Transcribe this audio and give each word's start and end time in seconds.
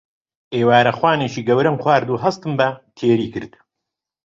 ئێوارەخوانێکی 0.55 1.45
گەورەم 1.49 1.77
خوارد 1.83 2.07
و 2.09 2.21
هەستم 2.23 2.51
بە 2.59 2.69
تێری 2.97 3.27
کرد. 3.33 3.53